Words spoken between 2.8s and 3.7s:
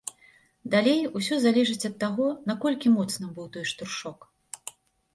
моцным быў той